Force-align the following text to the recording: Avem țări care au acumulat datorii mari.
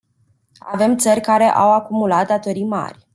Avem 0.59 0.97
țări 0.97 1.19
care 1.21 1.43
au 1.43 1.71
acumulat 1.73 2.27
datorii 2.27 2.65
mari. 2.65 3.07